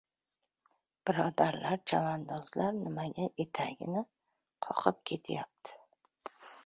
[1.09, 4.03] Birodarlar, chavandozlar nimaga etagini
[4.69, 5.77] qoqib ketayapti?